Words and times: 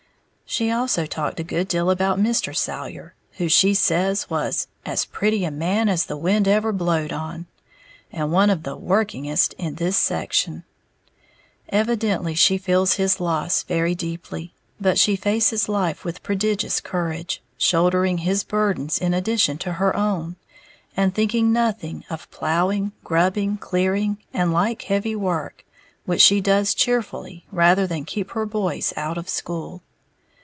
She 0.45 0.69
also 0.69 1.05
talked 1.05 1.39
a 1.39 1.45
good 1.45 1.69
deal 1.69 1.89
about 1.89 2.19
Mr. 2.19 2.53
Salyer, 2.53 3.13
who 3.37 3.47
she 3.47 3.73
says 3.73 4.29
was 4.29 4.67
"as 4.85 5.05
pretty 5.05 5.45
a 5.45 5.49
man 5.49 5.87
as 5.87 6.03
the 6.07 6.17
wind 6.17 6.45
ever 6.45 6.73
blowed 6.73 7.13
on," 7.13 7.45
and 8.11 8.33
one 8.33 8.49
of 8.49 8.63
the 8.63 8.75
"workingest" 8.75 9.53
in 9.53 9.75
this 9.75 9.95
section. 9.95 10.65
Evidently 11.69 12.35
she 12.35 12.57
feels 12.57 12.95
his 12.95 13.21
loss 13.21 13.63
very 13.63 13.95
deeply; 13.95 14.53
but 14.77 14.99
she 14.99 15.15
faces 15.15 15.69
life 15.69 16.03
with 16.03 16.21
prodigious 16.21 16.81
courage, 16.81 17.41
shouldering 17.57 18.17
his 18.17 18.43
burdens 18.43 18.97
in 18.99 19.13
addition 19.13 19.57
to 19.59 19.71
her 19.71 19.95
own, 19.95 20.35
and 20.97 21.15
thinking 21.15 21.53
nothing 21.53 22.03
of 22.09 22.29
plowing, 22.29 22.91
grubbing, 23.05 23.55
clearing, 23.55 24.17
and 24.33 24.51
like 24.51 24.81
heavy 24.81 25.15
work, 25.15 25.63
which 26.03 26.19
she 26.19 26.41
does 26.41 26.73
cheerfully 26.73 27.45
rather 27.53 27.87
than 27.87 28.03
keep 28.03 28.31
her 28.31 28.45
boys 28.45 28.91
out 28.97 29.17
of 29.17 29.29
school. 29.29 29.81